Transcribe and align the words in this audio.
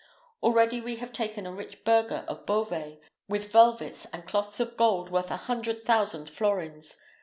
Already 0.41 0.81
we 0.81 0.95
have 0.95 1.13
taken 1.13 1.45
a 1.45 1.53
rich 1.53 1.83
burgher 1.83 2.25
of 2.27 2.47
Beauvais, 2.47 2.99
with 3.27 3.51
velvets 3.51 4.05
and 4.07 4.25
cloths 4.25 4.59
of 4.59 4.75
gold 4.75 5.11
worth 5.11 5.29
a 5.29 5.37
hundred 5.37 5.85
thousand 5.85 6.27
florins. 6.27 6.97